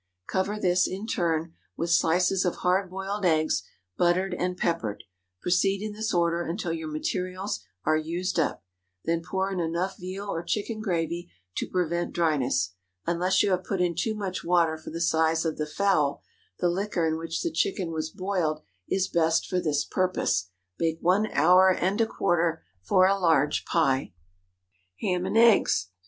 [0.25, 3.61] Cover this, in turn, with slices of hard boiled eggs,
[3.99, 5.03] buttered and peppered.
[5.43, 8.63] Proceed in this order until your materials are used up.
[9.05, 12.73] Then pour in enough veal or chicken gravy to prevent dryness.
[13.05, 16.23] Unless you have put in too much water for the size of the fowl,
[16.57, 20.49] the liquor in which the chicken was boiled is best for this purpose.
[20.79, 24.13] Bake one hour and a quarter for a large pie.
[25.01, 25.91] HAM AND EGGS.